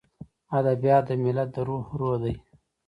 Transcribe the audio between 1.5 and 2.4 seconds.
د روح روح دی.